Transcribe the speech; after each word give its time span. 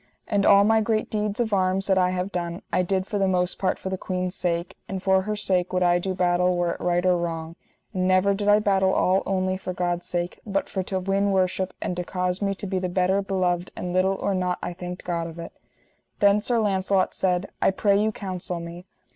And 0.27 0.47
all 0.47 0.63
my 0.63 0.81
great 0.81 1.11
deeds 1.11 1.39
of 1.39 1.53
arms 1.53 1.85
that 1.85 1.99
I 1.99 2.09
have 2.09 2.31
done, 2.31 2.63
I 2.73 2.81
did 2.81 3.05
for 3.05 3.19
the 3.19 3.27
most 3.27 3.59
part 3.59 3.77
for 3.77 3.89
the 3.91 3.99
queen's 3.99 4.33
sake, 4.33 4.75
and 4.89 5.03
for 5.03 5.21
her 5.21 5.35
sake 5.35 5.71
would 5.71 5.83
I 5.83 5.99
do 5.99 6.15
battle 6.15 6.57
were 6.57 6.71
it 6.71 6.81
right 6.81 7.05
or 7.05 7.15
wrong, 7.17 7.55
and 7.93 8.07
never 8.07 8.33
did 8.33 8.47
I 8.47 8.57
battle 8.57 8.91
all 8.91 9.21
only 9.27 9.57
for 9.57 9.73
God's 9.73 10.07
sake, 10.07 10.39
but 10.43 10.67
for 10.67 10.81
to 10.81 10.99
win 10.99 11.29
worship 11.31 11.71
and 11.83 11.95
to 11.97 12.03
cause 12.03 12.41
me 12.41 12.55
to 12.55 12.65
be 12.65 12.79
the 12.79 12.89
better 12.89 13.21
beloved 13.21 13.69
and 13.75 13.93
little 13.93 14.15
or 14.15 14.33
nought 14.33 14.57
I 14.63 14.73
thanked 14.73 15.03
God 15.03 15.27
of 15.27 15.37
it. 15.37 15.51
Then 16.19 16.41
Sir 16.41 16.57
Launcelot 16.57 17.13
said: 17.13 17.51
I 17.61 17.69
pray 17.69 17.95
you 18.01 18.11
counsel 18.11 18.59
me. 18.59 18.87